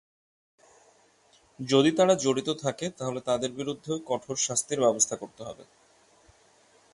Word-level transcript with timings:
যদি 1.59 1.91
তারা 1.91 2.13
জড়িত 2.15 2.49
থাকে, 2.63 2.85
তাহলে 2.97 3.19
তাদের 3.21 3.51
বিরুদ্ধেও 3.51 3.97
কঠোর 4.05 4.37
শাস্তির 4.37 4.79
ব্যবস্থা 4.79 5.15
করতে 5.15 5.41
হবে। 5.43 5.63